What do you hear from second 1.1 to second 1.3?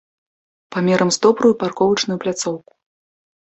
з